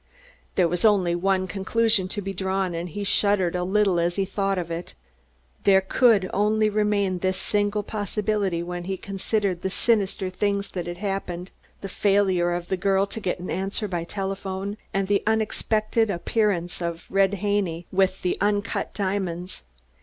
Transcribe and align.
There 0.55 0.67
was 0.67 0.83
only 0.83 1.13
one 1.13 1.45
conclusion 1.45 2.07
to 2.07 2.23
be 2.23 2.33
drawn, 2.33 2.73
and 2.73 2.89
he 2.89 3.03
shuddered 3.03 3.55
a 3.55 3.63
little 3.63 3.97
when 3.97 4.09
he 4.09 4.25
thought 4.25 4.57
of 4.57 4.71
it. 4.71 4.95
There 5.63 5.79
could 5.79 6.27
only 6.33 6.71
remain 6.71 7.19
this 7.19 7.37
single 7.37 7.83
possibility 7.83 8.63
when 8.63 8.85
he 8.85 8.97
considered 8.97 9.61
the 9.61 9.69
sinister 9.69 10.31
things 10.31 10.69
that 10.71 10.87
had 10.87 10.97
happened 10.97 11.51
the 11.81 11.87
failure 11.87 12.51
of 12.51 12.67
the 12.69 12.77
girl 12.77 13.05
to 13.05 13.19
get 13.19 13.37
an 13.39 13.51
answer 13.51 13.87
by 13.87 14.03
telephone, 14.03 14.77
and 14.91 15.07
the 15.07 15.21
unexpected 15.27 16.09
appearance 16.09 16.81
of 16.81 17.05
Red 17.07 17.35
Haney 17.35 17.85
with 17.91 18.23
the 18.23 18.39
uncut 18.41 18.95
diamonds. 18.95 19.61